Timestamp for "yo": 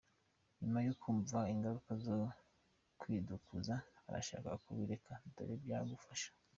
0.87-0.93